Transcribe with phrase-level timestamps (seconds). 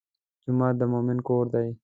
[0.43, 1.67] جومات د مؤمن کور دی.